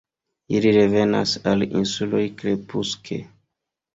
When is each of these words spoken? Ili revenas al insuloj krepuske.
Ili 0.53 0.71
revenas 0.77 1.33
al 1.51 1.65
insuloj 1.81 2.23
krepuske. 2.41 3.21